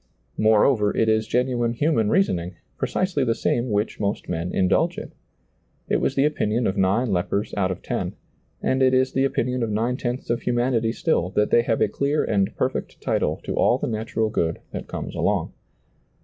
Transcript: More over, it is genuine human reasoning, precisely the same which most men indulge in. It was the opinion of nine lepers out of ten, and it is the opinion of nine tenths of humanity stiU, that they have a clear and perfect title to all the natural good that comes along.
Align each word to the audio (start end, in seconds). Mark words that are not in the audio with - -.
More 0.35 0.65
over, 0.65 0.89
it 0.97 1.07
is 1.07 1.27
genuine 1.27 1.73
human 1.73 2.09
reasoning, 2.09 2.55
precisely 2.75 3.23
the 3.23 3.35
same 3.35 3.69
which 3.69 3.99
most 3.99 4.27
men 4.27 4.51
indulge 4.51 4.97
in. 4.97 5.11
It 5.89 5.97
was 6.01 6.15
the 6.15 6.25
opinion 6.25 6.65
of 6.65 6.75
nine 6.75 7.11
lepers 7.11 7.53
out 7.55 7.69
of 7.69 7.83
ten, 7.83 8.15
and 8.63 8.81
it 8.81 8.95
is 8.95 9.13
the 9.13 9.25
opinion 9.25 9.61
of 9.61 9.69
nine 9.69 9.97
tenths 9.97 10.31
of 10.31 10.41
humanity 10.41 10.89
stiU, 10.89 11.31
that 11.35 11.51
they 11.51 11.61
have 11.61 11.81
a 11.81 11.87
clear 11.87 12.23
and 12.23 12.55
perfect 12.55 12.99
title 12.99 13.39
to 13.43 13.53
all 13.55 13.77
the 13.77 13.85
natural 13.85 14.31
good 14.31 14.57
that 14.71 14.87
comes 14.87 15.13
along. 15.13 15.53